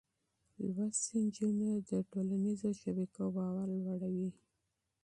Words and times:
لوستې 0.73 1.15
نجونې 1.23 1.71
د 1.89 1.91
ټولنيزو 2.11 2.69
شبکو 2.81 3.23
باور 3.35 3.67
لوړوي. 3.85 4.29